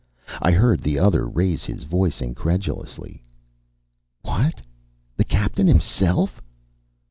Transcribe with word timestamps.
I 0.41 0.51
heard 0.53 0.81
the 0.81 0.97
other 0.97 1.27
raise 1.27 1.63
his 1.65 1.83
voice 1.83 2.23
incredulously 2.23 3.23
"What? 4.23 4.59
The 5.15 5.23
Captain 5.23 5.67
himself?" 5.67 6.41